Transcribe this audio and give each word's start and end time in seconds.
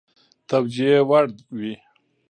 توجیه 0.49 0.97
وړ 1.09 1.25
وي. 1.57 1.73